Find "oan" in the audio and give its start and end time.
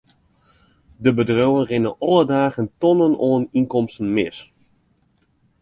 3.29-3.43